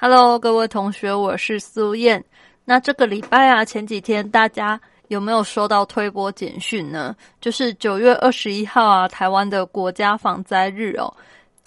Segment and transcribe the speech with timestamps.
[0.00, 2.24] ？Hello，各位同学，我是苏燕。
[2.64, 7.16] 那这个礼拜啊，前几天大家有没有收到推播简讯呢？
[7.40, 11.12] 就是九月二十一号啊，台湾的国家防灾日哦。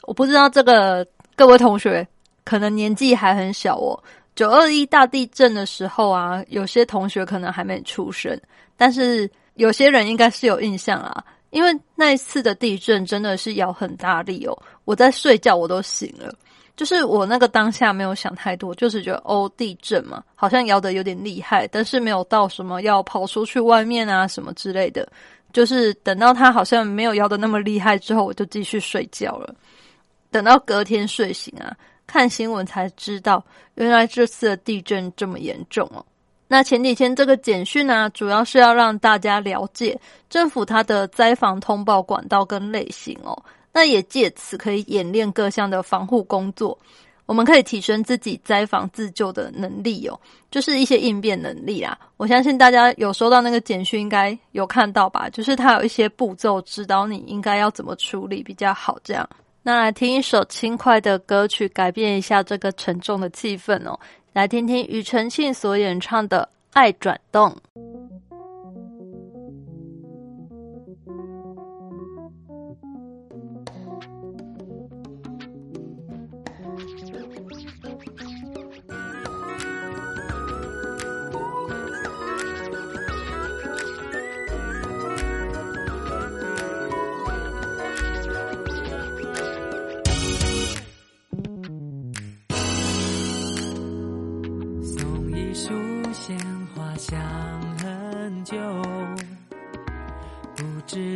[0.03, 2.07] 我不知道这个各位同学
[2.45, 4.01] 可能年纪还很小哦。
[4.33, 8.39] 九二一大地震的时候啊，有些同学可能还没出生，
[8.77, 14.57] 但是有些人应该是有印象啊，因为那一次的地震真的是摇很大力哦。
[14.85, 16.33] 我在睡觉，我都醒了。
[16.75, 25.07] 就是我那个当下没有想太多，就是觉得哦地震嘛，好像摇的有点厉害，但是没有到什么要跑出去外面啊什么之类的。
[25.53, 29.53] 就是等到它好像没有摇的那么厉害之后，我就继续睡觉了。
[30.31, 31.75] 等到隔天睡醒啊，
[32.07, 33.43] 看新闻才知道，
[33.75, 36.03] 原来这次的地震这么严重哦。
[36.47, 39.99] 那前几天这个简讯呢，主要是要让大家了解
[40.29, 43.37] 政府它的灾防通报管道跟类型哦。
[43.73, 46.77] 那也借此可以演练各项的防护工作，
[47.25, 50.19] 我们可以提升自己灾防自救的能力哦，
[50.49, 51.97] 就是一些应变能力啊。
[52.17, 55.29] 我相信大家有收到那个简讯，应该有看到吧？
[55.29, 58.99] 就是它有一些步骤指导你应该要怎么处理比较好。
[59.03, 59.27] 这样，
[59.63, 63.97] 那来听一首轻快的歌曲，改变一下这个沉重的气氛哦。
[64.33, 67.55] 来听听庾澄庆所演唱的《爱转动》。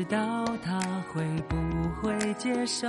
[0.10, 0.80] 到他
[1.12, 1.56] 会不
[2.02, 2.88] 会接受，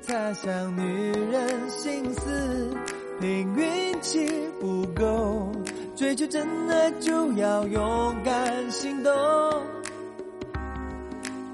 [0.00, 2.76] 猜想女人心思，
[3.20, 4.28] 凭运气
[4.60, 5.52] 不够，
[5.94, 9.12] 追求真爱就要勇敢行动。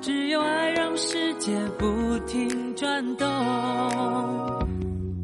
[0.00, 3.28] 只有爱让世界不停转动，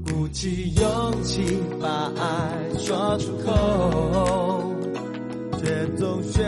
[0.07, 4.75] 鼓起勇气把爱说出口，
[5.59, 6.45] 却总学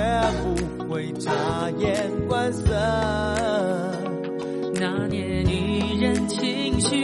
[0.77, 1.31] 不会察
[1.79, 2.65] 言观色。
[4.75, 6.97] 那年女人情绪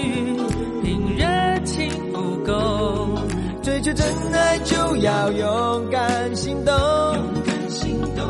[0.83, 1.27] 凭热
[1.65, 3.19] 情不够，
[3.63, 6.75] 追求真爱就要勇敢行动。
[6.75, 8.25] 勇敢行动，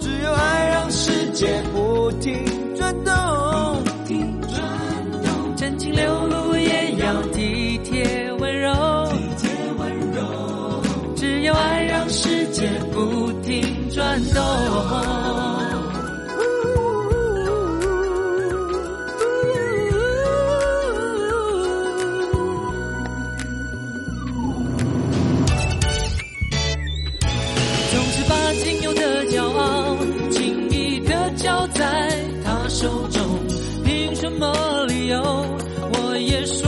[0.00, 1.62] 只有爱让世界
[13.94, 14.42] 转动，
[27.92, 28.34] 总是把
[28.64, 29.96] 仅有的骄傲
[30.32, 32.10] 轻易的交在
[32.44, 33.22] 他手中，
[33.84, 34.52] 凭什么
[34.88, 36.66] 理由我也说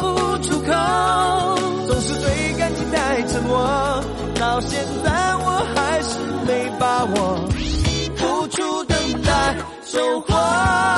[0.00, 0.72] 不出口，
[1.88, 3.58] 总是对感情太沉默，
[4.38, 4.97] 到现在。
[9.90, 10.97] 收获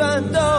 [0.00, 0.49] 停转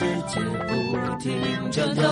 [0.00, 2.02] 世界不停转动，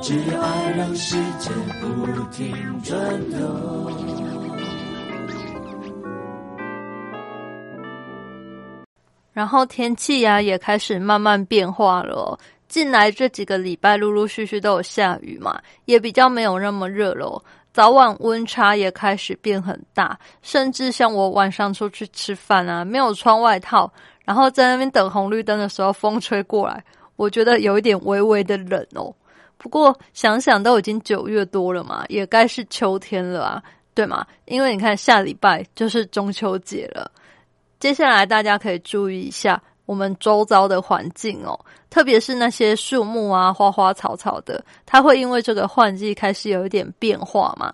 [0.00, 2.98] 只有爱让世界不停转
[3.30, 3.38] 动。
[9.34, 17.44] 然后天气呀、也开始慢慢变化了、近来这几个礼拜陆陆续续都有下雨嘛，也比较没有那么热了。
[17.74, 23.90] 早晚温差也开始变很大，甚至像我晚上出去吃饭啊，没有穿外套，
[24.24, 26.84] 然后在那边等红绿灯的时候，风吹过来，
[27.16, 29.14] 我觉得有一点微微的冷哦。
[29.58, 33.62] 不过想想都已经九月多了嘛，也该是秋天了啊，
[33.94, 34.26] 对吗？
[34.46, 37.10] 因为你看下礼拜就是中秋节了。
[37.78, 41.58] 接下来大家可以注意一下我们周遭的环境哦，
[41.90, 47.72] 特别是那些树木啊、花花草草的，它会因为这个换季开始有一点变化嘛。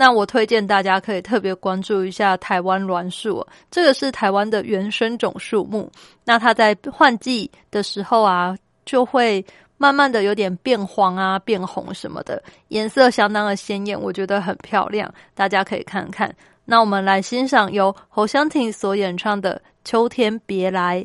[0.00, 5.90] 那我推荐大家可以特别关注一下台湾栾树，这个是台湾的原生种树木。
[6.24, 8.56] 那它在换季的时候啊，
[8.86, 9.44] 就会
[9.76, 16.32] 慢慢的有点变黄啊、变红什么的，颜色相当的鲜艳，我觉得很漂亮，大家可以看看。
[16.64, 21.04] 那我们来欣赏由侯湘婷所演唱的《秋天别来》。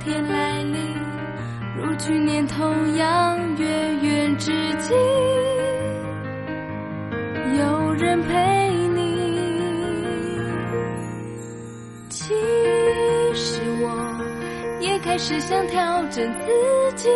[0.00, 0.94] 天来临，
[1.76, 3.66] 如去年同样月
[4.02, 4.94] 圆之际，
[7.58, 9.14] 有人陪你。
[12.10, 12.34] 其
[13.34, 13.86] 实我
[14.80, 17.08] 也开始想调整自己，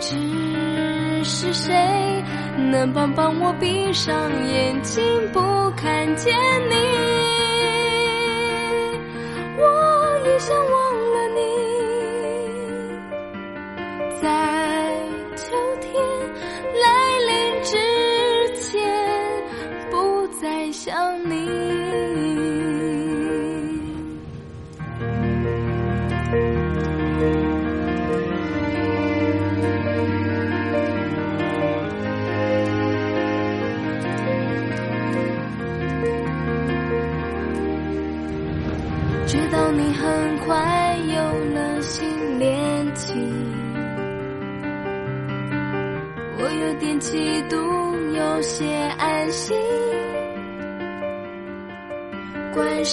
[0.00, 1.74] 只是谁
[2.70, 4.14] 能帮帮我闭上
[4.46, 5.02] 眼睛
[5.32, 5.40] 不
[5.76, 6.34] 看见
[6.68, 7.17] 你？
[10.38, 10.87] 像我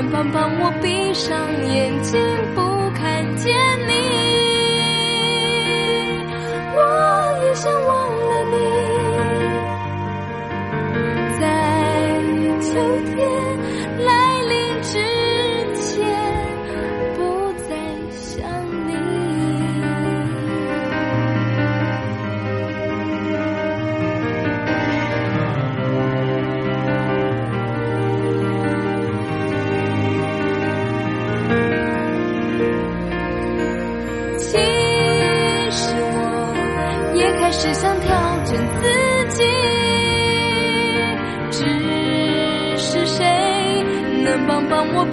[0.00, 1.36] 能帮帮我闭上
[1.66, 2.20] 眼睛
[2.54, 3.77] 不看见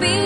[0.00, 0.25] be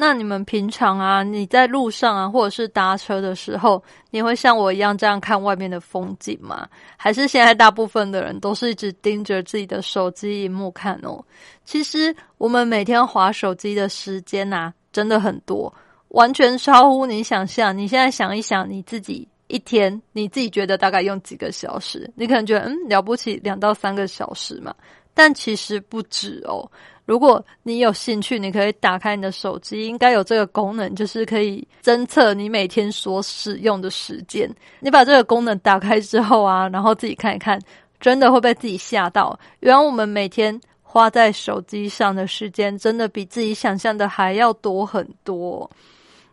[0.00, 6.68] 那你们平常啊，你在路上啊，或者是搭车的时候，你会像我一样这样看外面的风景吗？
[6.96, 11.20] 还是现在大部分的人都是一直盯着自己的手机荧幕看哦？
[11.64, 15.74] 其实我们每天划手机的时间呐、真的很多，
[16.10, 17.76] 完全超乎你想象。
[17.76, 22.08] 你现在想一想，你自己一天，你自己觉得大概用几个小时？
[22.14, 24.72] 你可能觉得嗯了不起，两到三个小时嘛，
[25.12, 26.70] 但其实不止哦。
[27.08, 34.46] 如果你有兴趣，你可以打开你的手机，应该有这个功能，就是可以侦测你每天所使用的时间。
[34.80, 37.58] 你把这个功能打开之后啊，然后自己看一看，
[37.98, 39.40] 真的会被自己吓到。
[39.60, 45.70] 原来我们每天花在手机上的时间，真的比自己想象的还要多很多。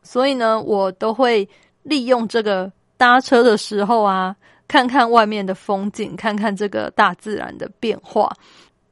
[0.03, 1.47] 所以呢，我都会
[1.83, 4.35] 利用这个搭车的时候啊，
[4.67, 8.29] 看看外面的风景，看看这个大自然的变化。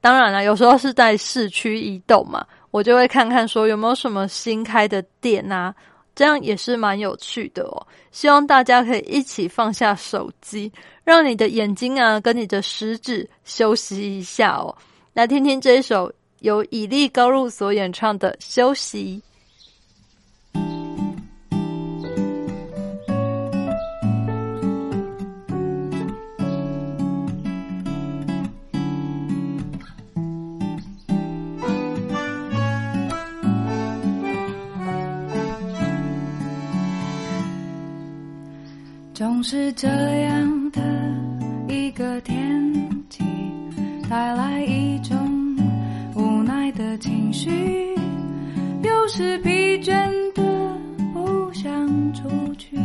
[0.03, 5.73] 当然了，有时候是在市区移动嘛，我就会看看说有没有什么新开的店啊，
[6.13, 7.87] 这样也是蛮有趣的哦。
[8.11, 10.69] 希望大家可以一起放下手机，
[11.05, 14.75] 让你的眼睛啊跟你的食指休息一下哦。
[15.13, 19.23] 来听听这一首由以利高入所演唱的《休息》。
[39.13, 40.81] 总是这样的
[41.67, 43.23] 一个天气，
[44.09, 45.15] 带来一种
[46.15, 47.51] 无奈的情绪，
[48.81, 50.41] 有时疲倦的
[51.13, 51.71] 不想
[52.13, 52.27] 出
[52.57, 52.75] 去，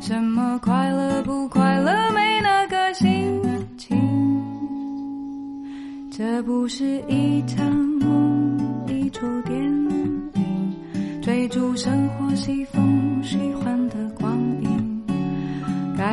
[0.00, 3.40] 什么快乐不快乐没那个心
[3.78, 3.96] 情，
[6.10, 8.58] 这不是一场梦，
[8.88, 10.74] 一出电影，
[11.22, 13.53] 追逐生活西风喜欢的光阴。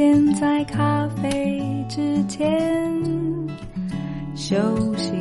[0.00, 2.40] 点在咖啡之前
[4.34, 4.56] 休
[4.96, 5.12] 息，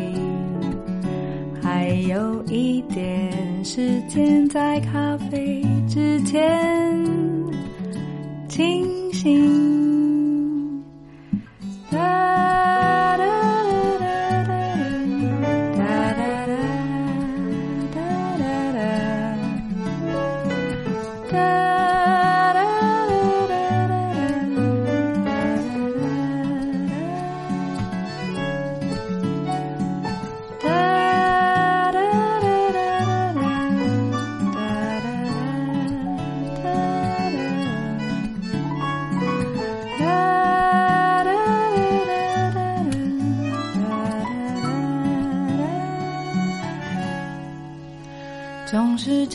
[1.62, 3.30] 还有一点
[3.62, 6.98] 时间在咖啡之前
[8.48, 9.59] 清醒。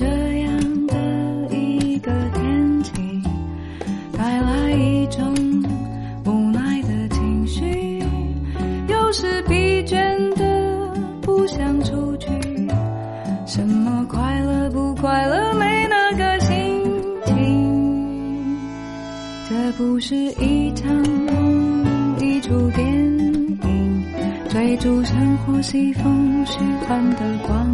[0.05, 2.93] 这样的一个天气
[4.13, 5.35] 带来一种
[6.27, 8.03] 无奈的情绪
[8.87, 9.97] 有时疲倦
[10.37, 10.93] 的
[11.23, 12.29] 不想出去。
[13.47, 16.83] 什么快乐不快乐没那个心
[17.25, 18.59] 情。
[19.49, 24.05] 这不是一场梦一出电影
[24.51, 27.74] 追逐生活西风虚幻的光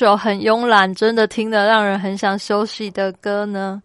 [0.00, 3.82] 首很慵懒，真的听得让人很想休息的歌呢？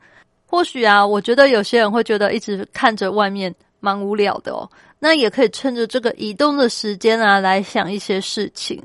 [0.47, 4.69] 或许啊，我觉得有些人会觉得一直看着外面蛮无聊的哦。
[4.97, 8.81] 那也可以趁着这个移动的时间啊，来想一些事情。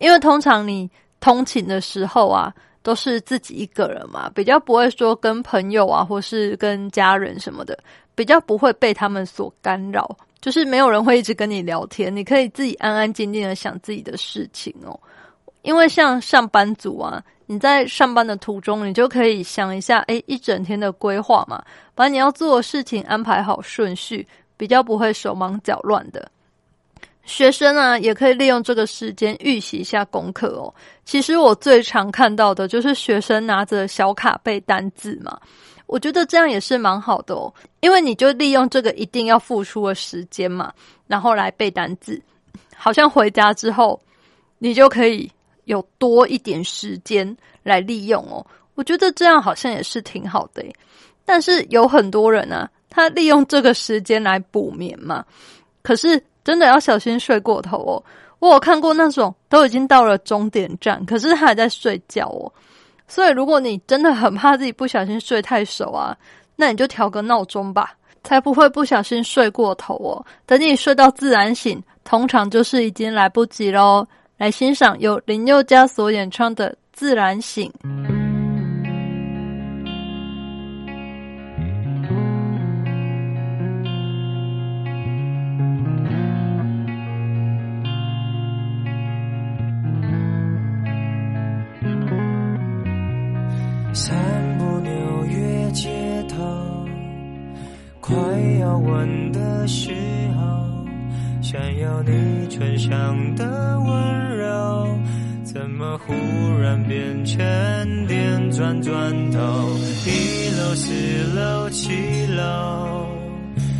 [0.00, 0.90] 因为通常你
[1.20, 7.78] 通勤的时候啊，都是自己一个人嘛，比较不会说跟朋友啊，或是跟家人什么的，
[8.16, 10.18] 比较不会被他们所干扰。
[10.40, 14.98] 就是没有人会一直跟你聊天，你可以自己安安静静的想自己的事情哦。
[15.68, 21.62] 因为像上班族啊，你在上班的途中，你就可以想一下，诶，一整天的规划嘛，
[21.94, 24.26] 把你要做的事情安排好顺序，
[24.56, 26.26] 比较不会手忙脚乱的。
[27.24, 30.72] 学生啊，也可以利用这个时间预习一下功课哦。
[31.04, 35.38] 其实我最常看到的就是学生拿着小卡背单字嘛，
[35.86, 40.72] 我觉得这样也是蛮好的哦，因为你就利用这个一定要付出的时间嘛，
[41.06, 42.18] 然后来背单字，
[42.74, 44.00] 好像回家之后
[44.56, 45.30] 你就可以。
[45.68, 50.64] 有多一点时间来利用哦，我觉得这样好像也是挺好的。
[51.26, 55.22] 但是有很多人啊，他利用这个时间来补眠嘛，
[55.82, 58.02] 可是真的要小心睡过头哦。
[58.38, 62.50] 我有看过那种都已经到了终点站，可是他还在睡觉哦。
[63.06, 66.16] 所以如果你真的很怕自己不小心睡太熟啊，
[66.56, 67.92] 那你就调个闹钟吧，
[68.24, 70.24] 才不会不小心睡过头哦。
[70.46, 74.06] 等你睡到自然醒，通常就是已经来不及喽。
[74.38, 77.68] 来欣赏由林宥嘉所演唱的《自然醒》。
[93.92, 94.16] 散
[94.58, 95.90] 步纽约街
[96.28, 96.36] 头，
[98.00, 98.14] 快
[98.60, 100.27] 要吻的时候。
[101.50, 104.98] 想要你唇上的温柔，
[105.44, 106.12] 怎么忽
[106.60, 108.92] 然变成电转转
[109.30, 109.38] 头？
[110.04, 110.92] 一楼、四
[111.34, 113.08] 楼、七楼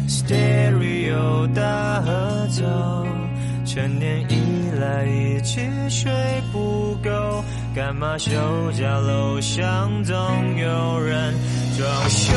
[0.08, 2.64] ，Stereo 大合奏，
[3.66, 6.10] 成年以来一直睡
[6.50, 8.30] 不够，干嘛休
[8.72, 10.16] 假楼上总
[10.56, 11.34] 有人
[11.76, 12.32] 装修？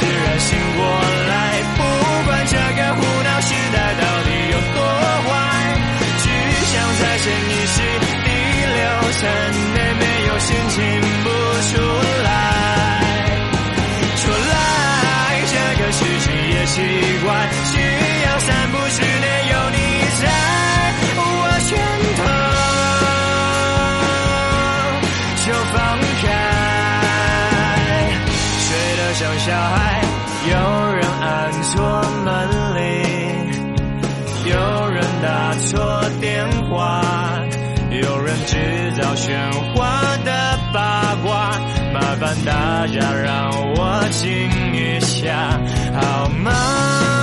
[0.00, 0.80] 自然醒过
[1.28, 1.78] 来，不
[2.24, 4.80] 管这个胡闹时代到底有多
[5.28, 5.30] 坏，
[6.18, 6.24] 只
[6.64, 7.76] 想在潜意识
[8.24, 8.28] 第
[8.64, 8.78] 六
[9.12, 9.20] 层
[9.74, 10.78] 内没有心情
[42.44, 44.28] 大家让我静
[44.74, 45.60] 一下，
[46.00, 47.19] 好吗？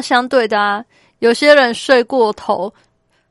[0.00, 0.84] 相对的啊，
[1.18, 2.72] 有些人睡过头，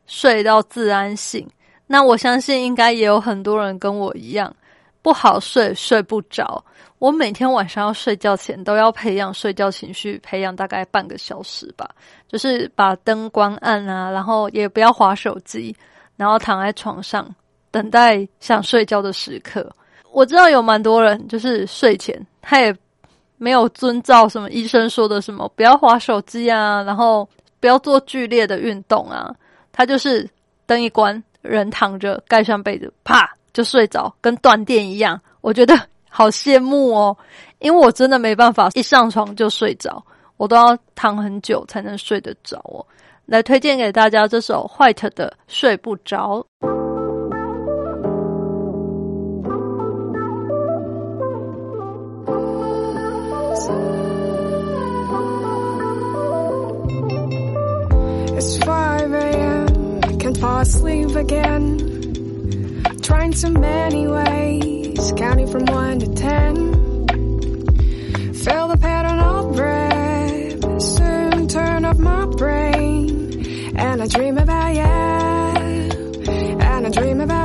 [0.05, 1.47] 睡到自然醒。
[1.85, 4.53] 那我相信应该也有很多人跟我一样，
[5.01, 6.63] 不好睡，睡不着。
[6.99, 11.87] 我每天晚上要睡觉前都要培养睡觉情绪，培养大概半个小时吧，
[12.27, 15.75] 就是把灯关暗啊，然后也不要划手机，
[16.15, 17.33] 然后躺在床上
[17.69, 19.71] 等待想睡觉的时刻。
[20.11, 22.75] 我知道有蛮多人就是睡前他也
[23.37, 27.27] 没有遵照什么医生说的什么不要划手机啊，然后
[27.59, 29.33] 不要做剧烈的运动啊，
[29.71, 30.27] 他就是
[30.65, 35.19] 灯一关，人躺着盖上被子，啪就睡着，跟断电一样。
[35.41, 37.17] 我觉得好羡慕哦，
[37.59, 40.03] 因为我真的没办法一上床就睡着，
[40.37, 42.85] 我都要躺很久才能睡得着哦。
[43.25, 46.45] 来推荐给大家这首 White 的《睡不着》。
[58.37, 60.01] It's 5 a.m.
[60.19, 62.83] Can't fall asleep again.
[63.01, 66.73] Trying so many ways, counting from 1 to 10.
[68.35, 73.75] Feel the pattern of breath, soon turn off my brain.
[73.75, 74.83] And I dream about you,
[76.61, 77.36] and I dream about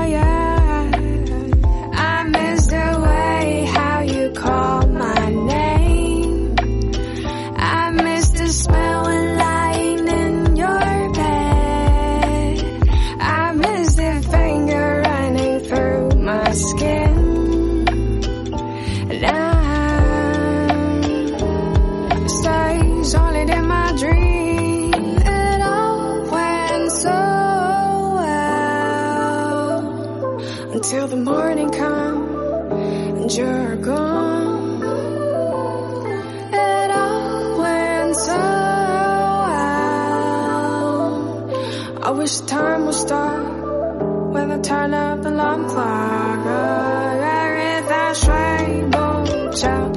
[42.22, 43.44] wish time would stop
[44.32, 46.46] when I turn up the alarm clock.
[46.46, 49.91] I read that rainbow child.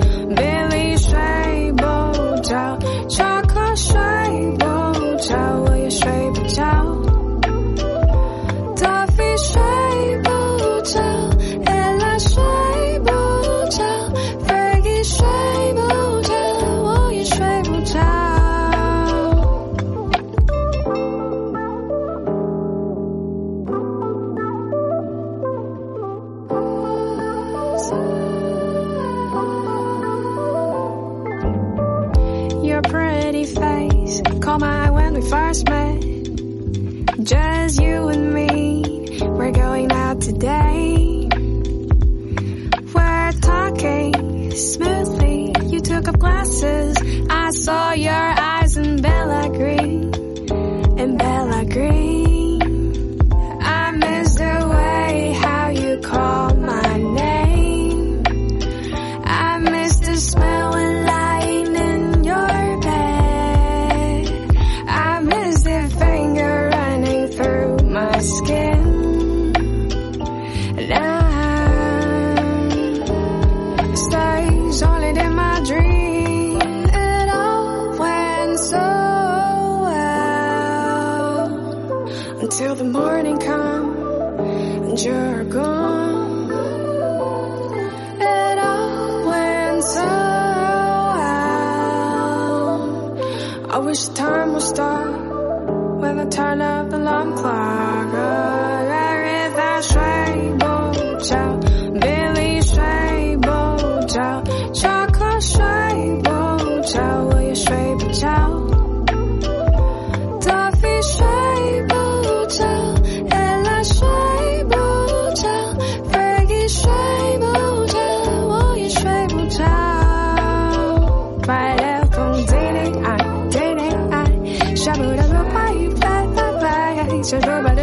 [127.26, 127.75] 拜，舍不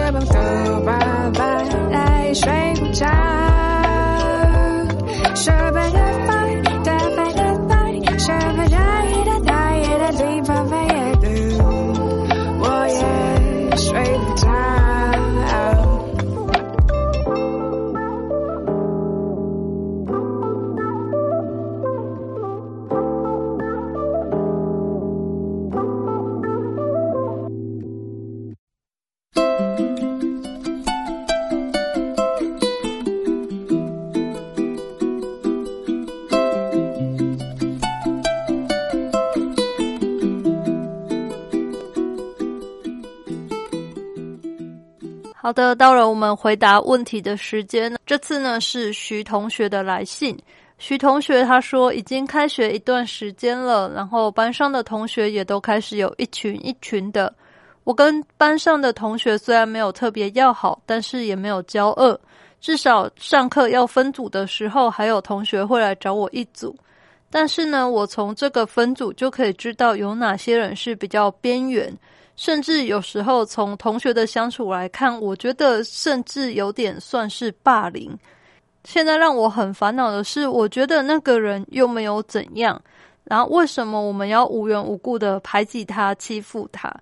[45.42, 47.92] 好的，到了我们回答问题的时间。
[48.06, 50.38] 这次呢是徐同学的来信。
[50.78, 57.34] 徐同学他说，已经开学一段时间了，然后班上的同学也都开始有一群一群的。
[57.82, 62.18] 我跟班上的同学虽然没有特别要好，但是也没有交恶。
[62.60, 66.72] 至少上课要分组的时候，还有同学会来找我一组。
[67.28, 71.92] 但是呢，我从这个分组就可以知道有哪些人是比较边缘。
[72.42, 78.18] 甚至有时候从同学的相处来看，我觉得甚至有点算是霸凌。
[78.82, 82.82] 现在让我很烦恼的是，我觉得那个人又没有怎样，
[83.22, 86.92] 然后为什么我们要无缘无故的排挤他、欺负他？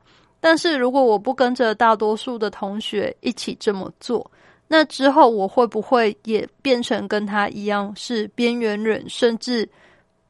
[0.41, 4.31] 但是如果我不跟着大多数的同学一起这么做，
[4.69, 9.67] 那之后我会不会也变成跟他一样是边缘人，甚至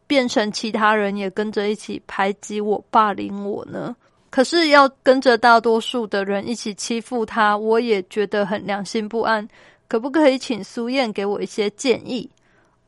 [0.07, 3.96] 变成其他人也跟着一起排挤我、霸凌我呢？
[4.31, 9.47] 可是要跟着大多数的人一起欺负他，我也觉得很良心不安。
[9.88, 12.31] 可不可以请苏燕给我一些建议？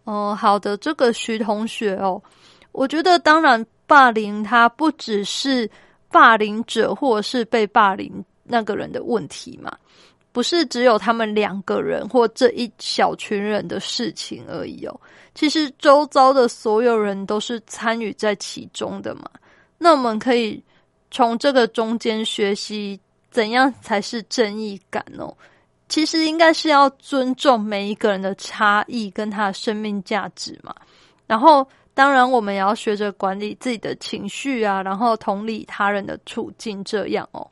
[0.04, 2.22] 哦，好的，这个徐同学哦，
[2.70, 5.68] 我觉得当然霸凌他不只是
[6.12, 9.76] 霸凌者或是被霸凌那个人的问题嘛，
[10.30, 15.00] 不是只有他们两个人或这一小群人的事情而已哦。
[15.34, 19.28] 其实周遭的所有人都是参与在其中的嘛。
[19.76, 20.62] 那我们可以。
[21.12, 22.98] 从这个中间学习
[23.30, 25.32] 怎样才是正义感哦。
[25.88, 30.74] 其实应该是要尊重每一个人的差异跟他的生命价值嘛。
[31.26, 36.82] 然后，当然我们也要学着管理自己的情绪啊，然后同理他人的处境。
[36.82, 37.46] 这样哦，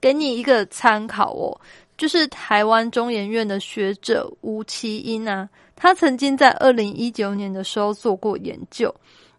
[0.00, 1.60] 给你一个参考哦，
[1.98, 8.94] 就是台湾中研院的学者吴其英啊，他曾经在二零一九年的时候做过研究。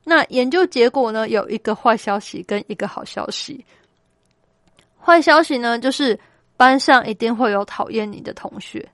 [0.08, 1.28] 那研究结果呢？
[1.28, 3.66] 有一个坏消息跟一个好消息。
[5.00, 6.18] 坏消息呢，就是
[6.56, 8.88] 班上一定会有讨厌你的同学。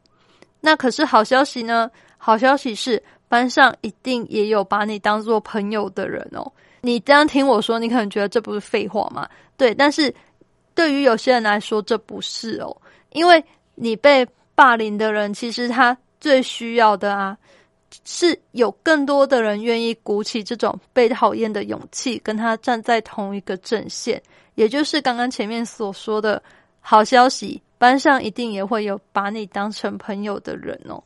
[0.61, 1.91] 那可是好消息呢？
[2.17, 6.49] 好消息是班上一定也有把你当做朋友的人哦。
[6.79, 9.27] 你这样听我说，你可能觉得这不是废话吗？
[9.57, 10.13] 对，但是
[10.73, 12.75] 对于有些人来说，这不是哦，
[13.11, 13.43] 因为
[13.75, 17.37] 你被霸凌的人，其实他最需要的啊。
[18.05, 24.21] 是有更多的人愿意鼓起这种被讨厌的勇气，跟他站在同一个阵线，
[24.55, 26.41] 也就是刚刚前面所说的
[26.79, 31.03] 好消息，班上一定也会有把你当成朋友的人哦。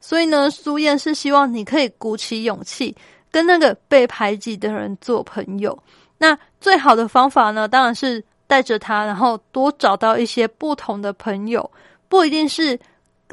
[0.00, 2.94] 所以呢，苏燕是希望你可以鼓起勇气，
[3.30, 5.76] 跟那个被排挤的人做朋友。
[6.18, 11.68] 那最好的方法呢，当然是带着他，然后多找到一些不同的朋友，
[12.08, 12.78] 不一定是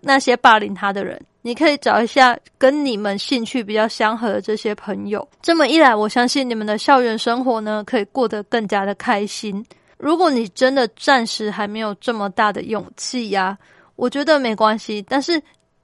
[0.02, 1.22] 那些霸凌他的人。
[1.46, 9.64] 你可以找一下跟你们兴趣比较相合的这些朋友，这么一来，我相信你们的校园生活呢，可以过得更加的开心。
[9.98, 13.58] 如果你真的暂时还没有这么大的勇气呀，
[13.98, 15.06] 我觉得没关系。
[15.08, 15.42] 但是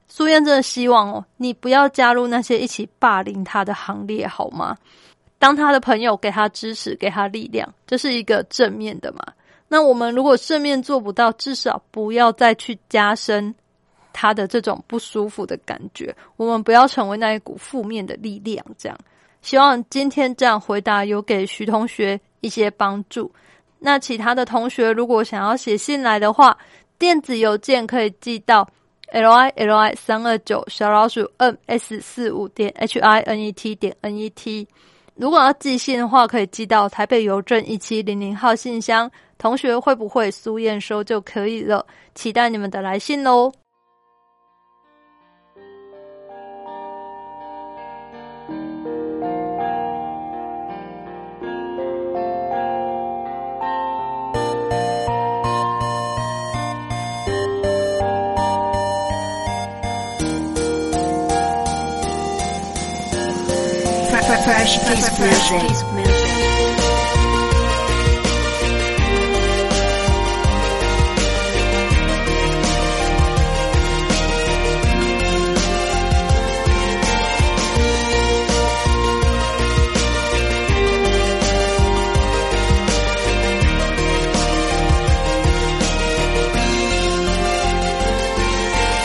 [0.08, 4.78] 苏燕真的希望哦，你不要加入那些一起霸凌他的行列，好吗？
[5.38, 9.20] 当他的朋友，给他支持，给他力量，这是一个正面的嘛。
[9.68, 13.54] 那我们如果正面做不到，至少不要再去加深。
[14.14, 18.66] 他的这种不舒服的感觉，我们不要成为那一股负面的力量。
[18.78, 18.98] 这样，
[19.42, 23.32] 希望今天这样回答有给徐同学一些帮助。
[23.80, 26.58] 那其他的同学如果想要写信来的话，
[26.98, 28.68] 电子邮件可以寄到
[29.12, 34.18] l i l i 三二九小老鼠 m s 四五点 h i n e t 点 n
[34.18, 34.68] e t。
[35.16, 39.10] 如果要寄信的话，可以寄到台北邮政一七零零号信箱。
[39.38, 41.86] 同学会不会苏验收就可以了？
[42.14, 43.50] 期待你们的来信喽！
[64.78, 66.30] Fresh Kiss Music。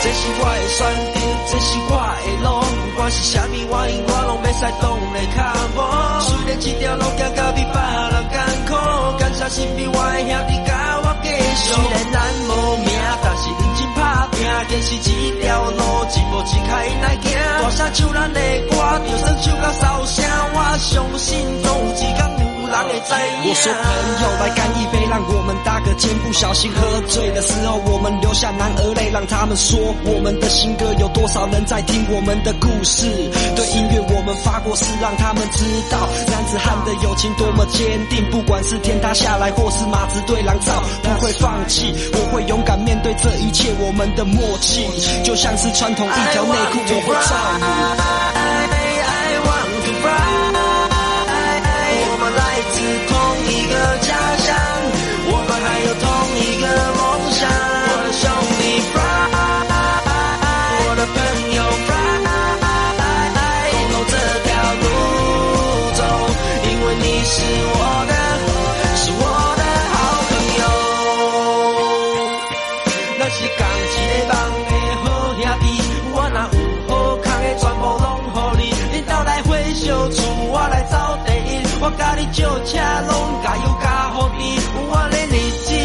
[0.03, 0.79] 这是我的选
[1.13, 1.15] 择，
[1.49, 2.47] 这是我的路，
[2.91, 3.65] 不管是啥物原因，
[4.05, 4.24] 我拢要
[4.55, 5.37] 使挡的脚
[5.75, 5.77] 步。
[6.21, 7.75] 虽然这条路行到比别
[8.11, 8.71] 人艰苦，
[9.19, 10.71] 感谢身边我的兄弟甲
[11.03, 11.73] 我继续。
[11.73, 12.15] 虽然咱
[12.47, 12.87] 无名，
[13.21, 13.99] 但是认真打
[14.31, 14.39] 拼，
[14.69, 15.07] 坚持这
[15.41, 16.71] 条路，一步一开
[17.03, 17.25] 来行。
[17.61, 18.39] 大声唱咱的
[18.69, 18.73] 歌，
[19.05, 21.29] 就算唱到烧声，我相信
[21.61, 22.44] 总有一天
[22.77, 23.83] 我说朋
[24.21, 26.11] 友来干一杯，让我们搭个肩。
[26.19, 33.07] 不小心喝醉的时候，我们流下男儿泪，让他们说我们的新歌有多少人在听我们的故事。
[33.55, 38.29] 对音乐我们发过誓，让他们知道男子汉的友情多么坚定。
[38.29, 43.71] 不管是天塌下来，或是马子对狼造，不会放弃，我会勇敢面对这一切。
[43.79, 44.85] 我们的默契
[45.23, 48.24] 就像是穿同一条内裤，我会照你。
[82.65, 84.39] 车，拢加油加好甜。
[84.89, 85.77] 我的日子一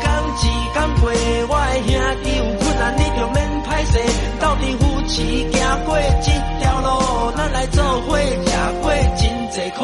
[0.00, 1.10] 天一天过，
[1.48, 1.90] 我的兄
[2.22, 3.92] 弟有困难你就免歹势。
[4.40, 5.12] 斗阵扶持
[5.50, 5.88] 行过
[6.22, 6.88] 这条路，
[7.36, 8.08] 咱来做伙
[8.46, 8.84] 吃过
[9.16, 9.78] 真济苦。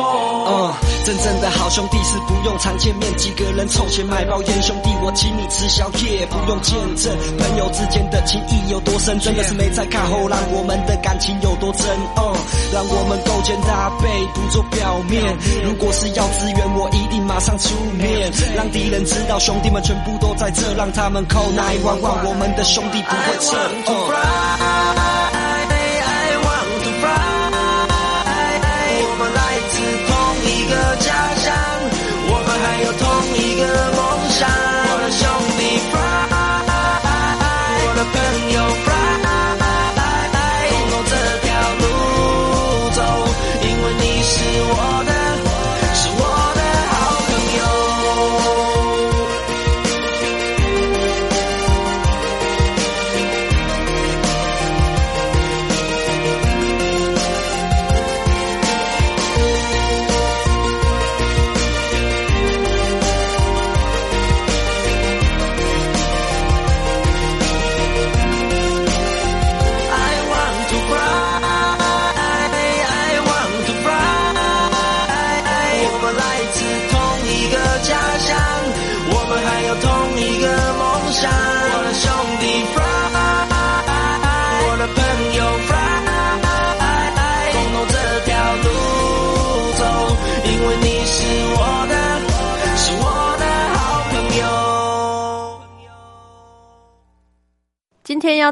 [1.07, 11.87] 真正的好兄弟是不用常见面，几个人凑钱买包烟，兄弟我请你吃宵夜，不用见证朋友之间的情谊有多深，真的是没在看后浪，我们的感情有多真。
[11.87, 12.35] 嗯，
[12.75, 15.23] 让我们勾肩搭背，不做表面。
[15.63, 23.57] 如果是要支援，我一定马上出面，让敌人知道兄弟们全部都在这，让他们扣那一万万，我们的兄弟不会撤。
[23.87, 24.96] 嗯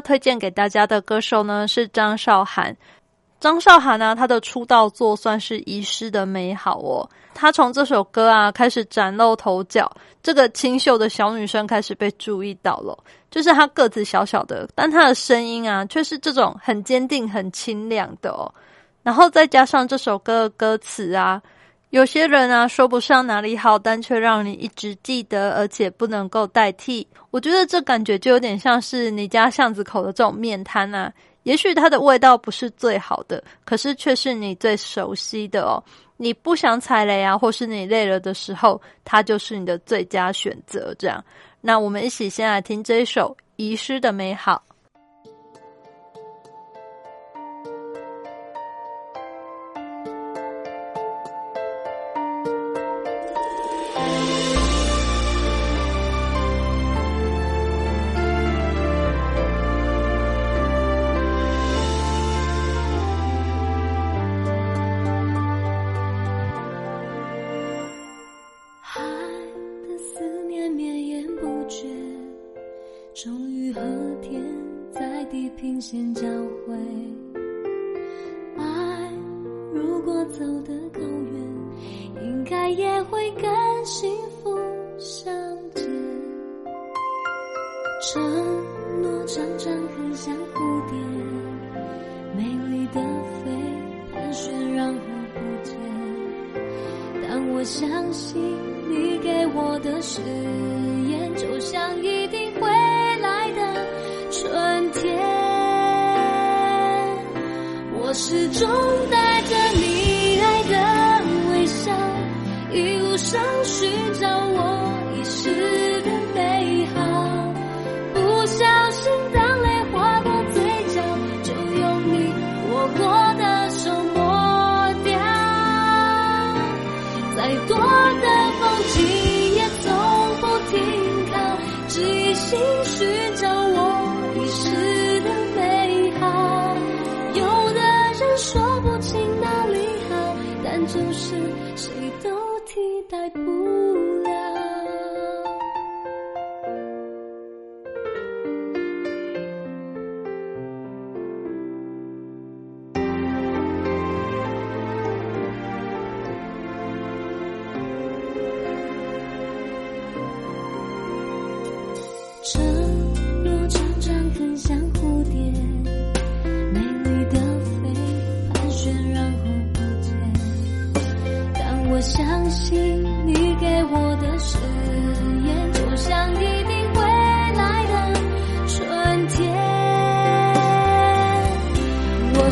[0.05, 2.77] 推荐给大家的歌手呢是张韶涵。
[3.39, 7.09] 张韶涵呢、她的出道作算是《遗失的美好》哦。
[7.33, 9.91] 她从这首歌啊开始崭露头角，
[10.23, 12.97] 这个清秀的小女生开始被注意到了。
[13.29, 18.49] 就是她个子小小的，但她的声音啊却是这种很坚定、很清亮的哦。
[19.03, 21.41] 然后再加上这首歌的歌词啊，
[21.95, 27.07] 有些人啊说不上哪里好，但却让你一直记得，而且不能够代替。
[27.31, 31.09] 我觉得这感觉就有点像是你家巷子口的这种面摊啊。
[31.43, 35.81] 也许它的味道不是最好的，可是却是你最熟悉的哦。
[36.17, 40.93] 你不想踩雷啊，或是你累了的时候，它就是你的最佳选择。
[40.99, 41.23] 这样，
[41.61, 44.61] 那我们一起先来听这一首《遗失的美好》。
[75.35, 76.21] 地平线交
[76.65, 76.73] 汇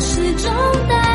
[0.04, 0.52] 始终
[0.86, 1.13] 在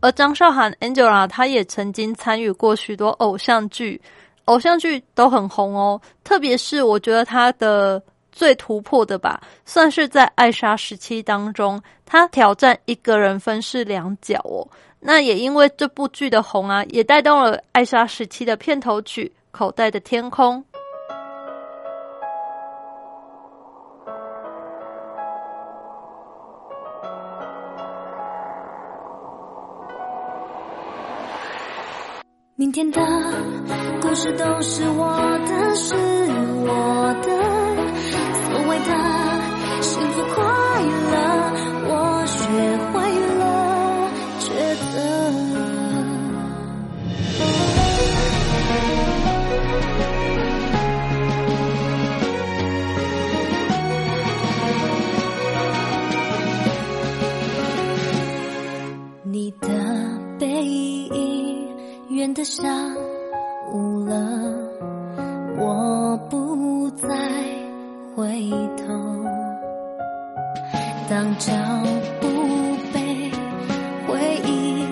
[0.00, 4.00] 而张韶涵 angela 她也曾经参与过许多偶像剧
[4.44, 14.66] 偶像剧都很红哦特别是我觉得她的最突破的吧算是在艾莎时期当中她挑战一个人分饰两角哦
[15.00, 20.64] 那也因为这部剧的红啊也带动了艾莎时期的片头曲口袋的天空。
[32.60, 33.00] 明天的
[34.02, 35.06] 故事都是我
[35.46, 37.30] 的，是我的，
[38.34, 38.90] 所谓的
[39.80, 40.47] 幸福。
[62.18, 62.64] 远的下
[63.72, 64.16] 午了
[65.56, 67.06] 我不再
[68.16, 68.92] 回头。
[71.08, 71.52] 当脚
[72.20, 72.26] 步
[72.92, 73.30] 被
[74.08, 74.84] 回忆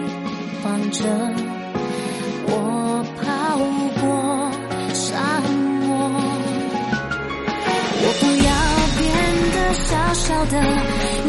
[0.62, 1.04] 绑着
[2.46, 3.58] 我跑
[4.00, 4.04] 过
[4.94, 5.40] 沙
[5.84, 5.98] 漠
[8.02, 8.50] 我不要
[9.00, 9.04] 变
[9.52, 11.25] 得小小的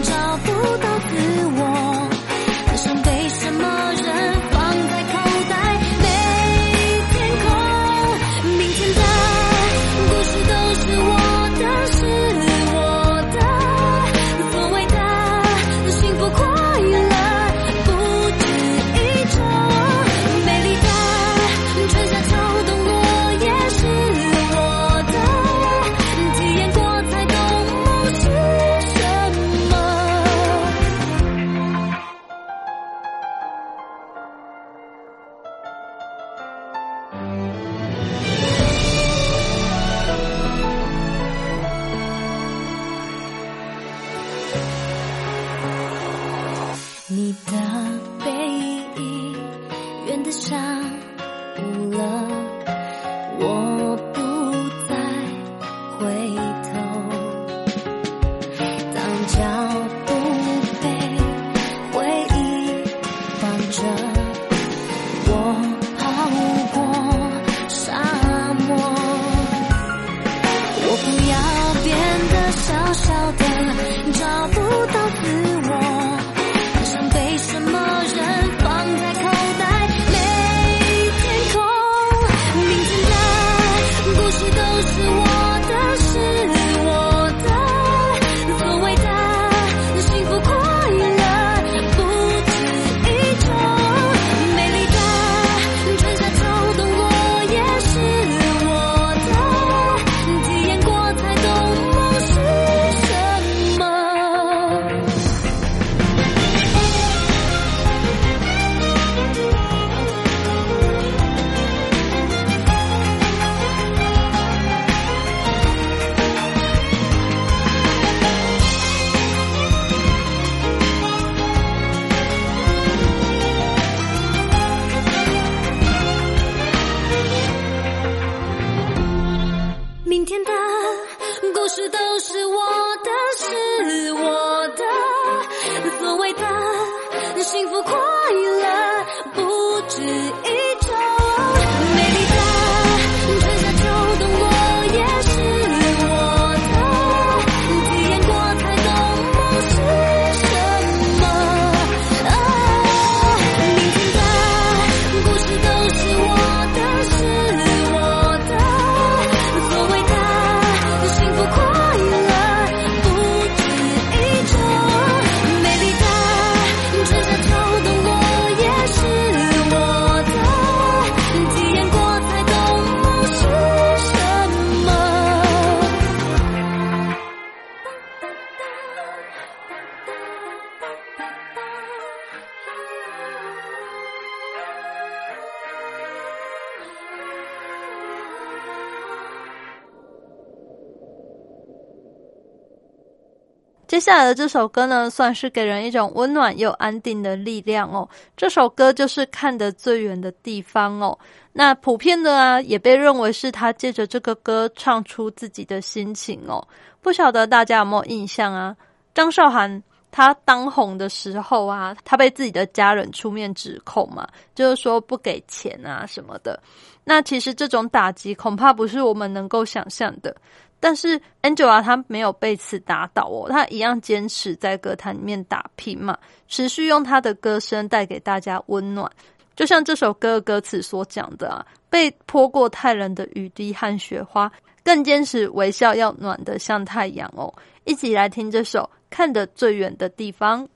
[194.07, 198.07] 下来的这首歌呢，算是给人一种温暖又安定的力量哦。
[198.37, 201.19] 这首歌就是看得最远的地方哦。
[201.51, 206.65] 那普遍的啊，也被认为是他借着这个歌唱出自己的心情哦。
[207.01, 208.73] 不晓得大家有没有印象啊？
[209.13, 216.57] 张韶涵她当红的时候啊，她被自己的家人出面指控嘛，就是说不给钱啊什么的。
[217.03, 220.33] 那其实这种打击恐怕不是我们能够想象的。
[220.79, 226.17] 但是 Angela 她没有被此打倒哦，她一样坚持在歌坛里面打拼嘛，
[226.47, 229.11] 持续用她的歌声带给大家温暖。
[229.55, 234.51] 就像这首歌歌词所讲的啊，被泼过太冷的雨滴和雪花，
[234.83, 237.51] 更坚持微笑要暖得像太阳哦。
[237.83, 240.67] 一起来听这首《看得最远的地方》。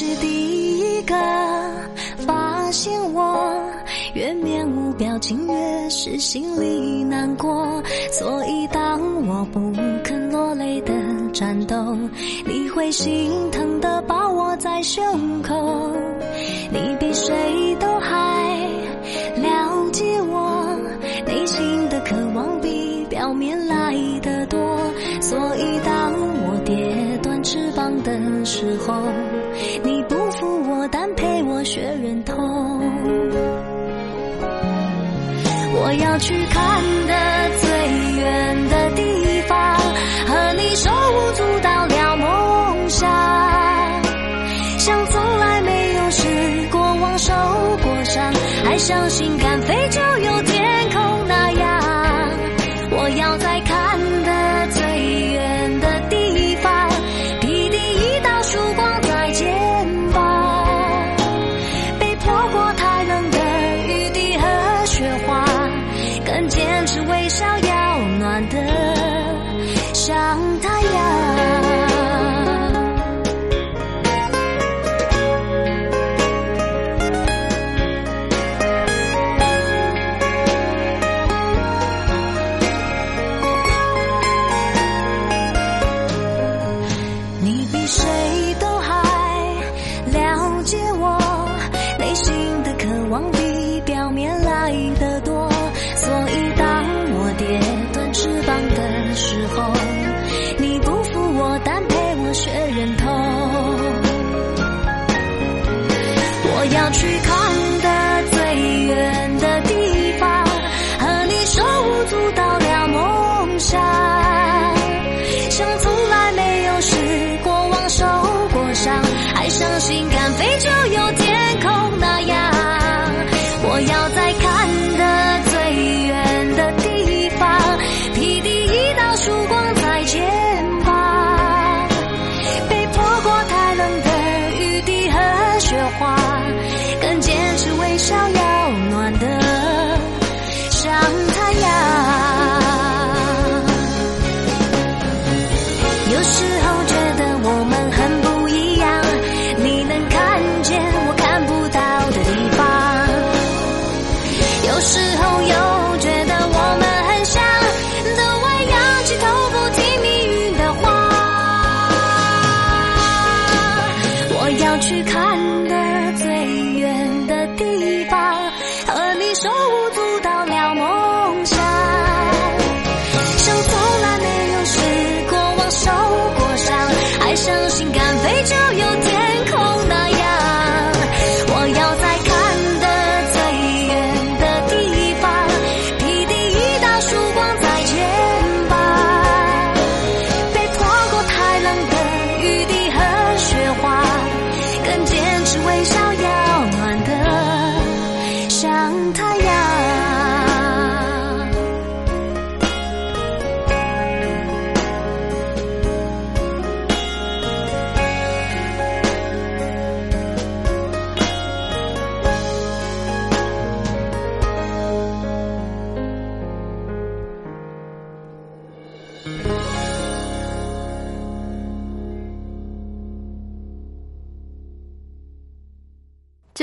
[0.00, 1.14] 是第一个
[2.26, 3.52] 发现我，
[4.14, 7.82] 越面无表情，越是心里难过。
[8.10, 9.60] 所以当我不
[10.02, 10.94] 肯落泪的
[11.34, 11.76] 战斗，
[12.46, 15.54] 你会心疼的把我在胸口。
[16.72, 18.56] 你比谁都还
[19.36, 20.80] 了解我
[21.26, 24.58] 内心的渴望，比表面来的多。
[25.20, 26.14] 所以当
[26.46, 28.94] 我跌断翅膀的时候，
[29.82, 32.36] 你不负我，但陪我学忍痛。
[35.72, 37.14] 我要去看得
[37.60, 37.68] 最
[38.20, 39.76] 远的地方，
[40.26, 43.08] 和你手舞足蹈聊梦想，
[44.78, 46.26] 像从来没有失
[46.70, 47.32] 过望、受
[47.82, 48.32] 过伤，
[48.64, 49.59] 还相信感。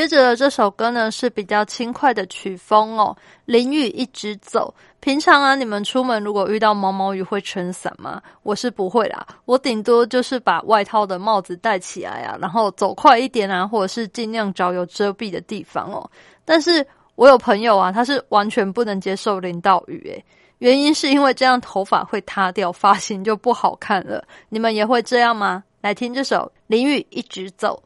[0.07, 4.73] 觉得这首歌呢是比较轻快的曲风哦淋雨一直走。
[4.99, 8.21] 平常啊你们出门如果遇到毛毛雨会撑伞吗？
[8.43, 16.09] 我是不会啦我顶多就是把外套的帽子戴起来啊然后走快一点啊或者是尽量找有遮蔽的地方哦。
[16.43, 16.85] 但是
[17.15, 20.25] 我有朋友啊他是完全不能接受淋到雨诶
[20.59, 24.23] 原因是因为这样头发会塌掉发型就不好看了。
[24.49, 25.63] 你们也会这样吗？
[25.81, 27.81] 来听这首淋雨一直走。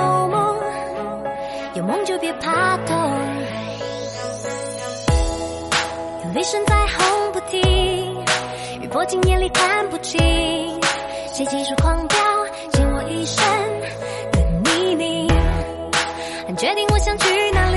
[0.00, 0.56] 有梦
[1.74, 2.96] 有梦就别怕痛
[6.24, 7.60] 有雷声在轰不停
[8.82, 10.18] 雨泼进眼里看不清
[11.32, 12.18] 谁急速狂飙
[12.72, 13.44] 溅我一身
[14.32, 15.28] 的泥泞
[16.46, 17.69] 很确定我想去哪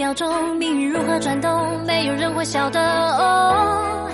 [0.00, 2.80] 秒钟，命运如何转动，没有人会晓得。
[2.80, 4.08] 哦，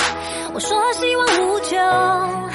[0.53, 2.46] 我说希望无穷，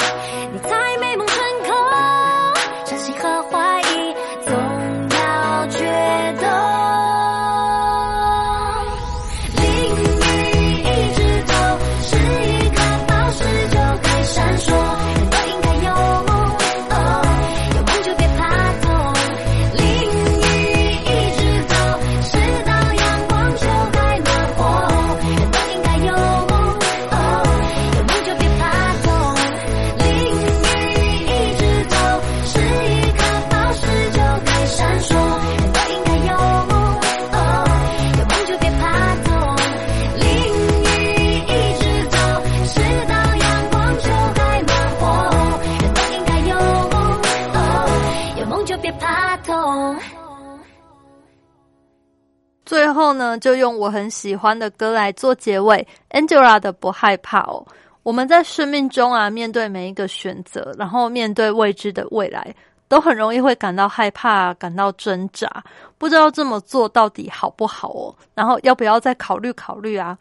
[53.40, 57.66] 就用我很喜欢的歌来做结尾，Angela 的《不害怕》哦。
[58.04, 62.54] 我们在生命中啊，面对每一个选择，然后面对未知的未来，
[62.88, 65.64] 都很容易会感到害怕，感到挣扎，
[65.98, 68.16] 不知道这么做到底好不好哦。
[68.34, 70.18] 然后要不要再考虑考虑啊？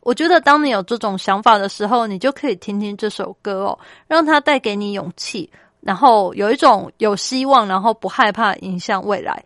[0.00, 3.78] 我觉得当你有这种想法的时候，你就可以听听这首歌哦，
[4.08, 5.48] 让它带给你勇气，
[5.80, 9.44] 然后有一种有希望，然后不害怕影响未来。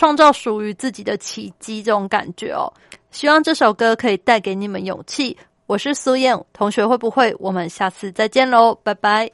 [0.00, 2.72] 创造属于自己的奇迹，这种感觉哦。
[3.10, 5.36] 希望这首歌可以带给你们勇气。
[5.66, 7.36] 我是苏燕，同学会不会？
[7.38, 9.30] 我们下次再见喽，拜拜。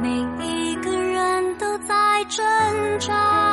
[0.00, 0.08] 每
[0.38, 2.44] 一个人都在挣
[3.00, 3.51] 扎，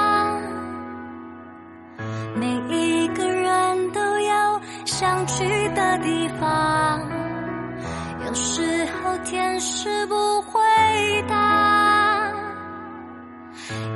[5.00, 7.00] 想去的地方。
[8.26, 10.60] 有时候天使不回
[11.26, 12.30] 答，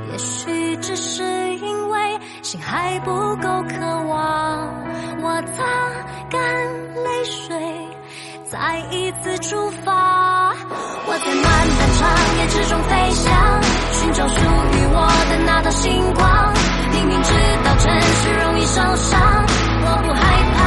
[0.10, 1.22] 也许只是
[1.56, 4.66] 因为心还不够渴望。
[5.22, 5.66] 我擦
[6.30, 6.40] 干
[7.04, 7.54] 泪水，
[8.50, 10.54] 再一次出发。
[11.06, 16.54] 我在漫漫长夜之中飞翔，寻找属于我的那道星光。
[16.94, 19.20] 明明知道城市容易受伤，
[19.86, 20.22] 我不害
[20.56, 20.63] 怕，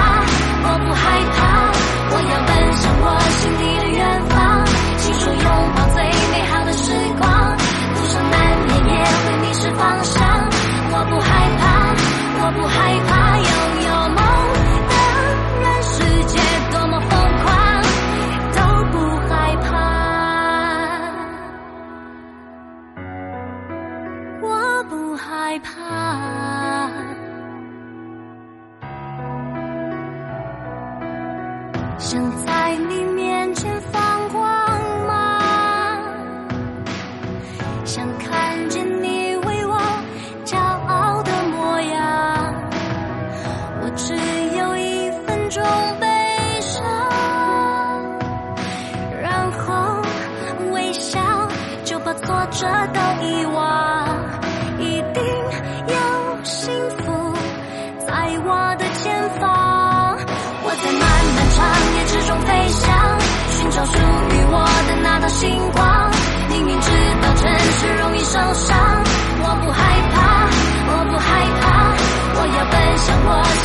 [32.16, 34.42] 想在你面前放光
[35.06, 36.02] 芒，
[37.84, 39.15] 想看见你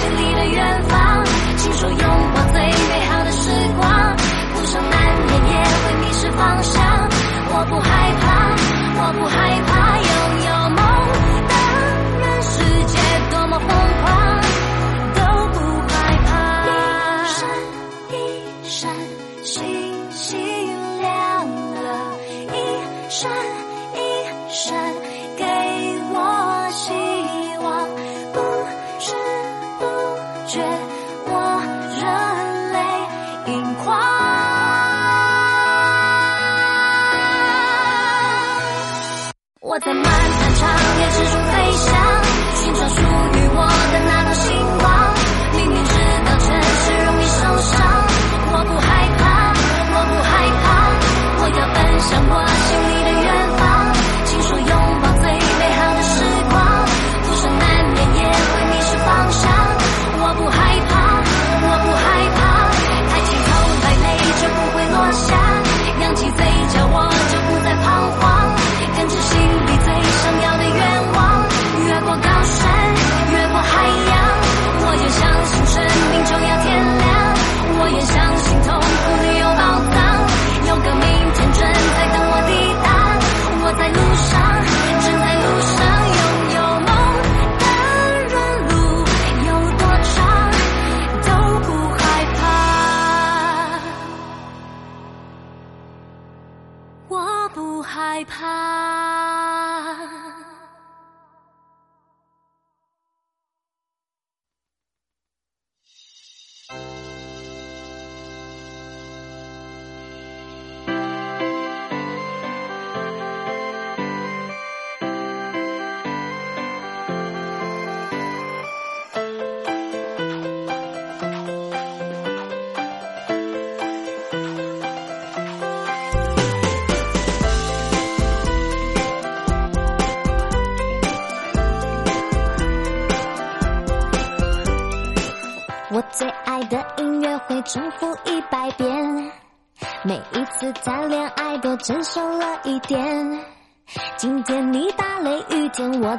[0.01, 1.23] 心里的远方。
[1.57, 2.20] 亲手拥
[41.01, 42.00] 也执着飞翔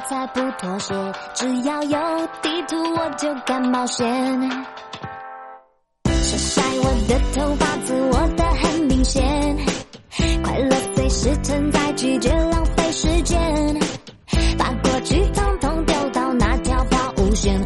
[0.09, 0.93] 才不妥协
[1.33, 4.05] 只要有地图我就敢冒险。
[6.05, 9.57] 晒晒我的头发自我的很明显。
[10.43, 13.39] 快乐随时存在拒绝浪费时间。
[14.57, 17.59] 把过去通通丢到那条抛物线